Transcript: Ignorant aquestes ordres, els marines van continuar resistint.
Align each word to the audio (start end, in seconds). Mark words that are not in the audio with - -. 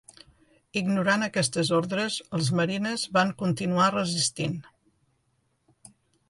Ignorant 0.79 1.25
aquestes 1.25 1.69
ordres, 1.79 2.15
els 2.37 2.49
marines 2.61 3.03
van 3.19 3.35
continuar 3.43 3.87
resistint. 3.97 4.57